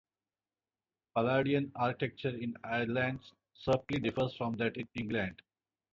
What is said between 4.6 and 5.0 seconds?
in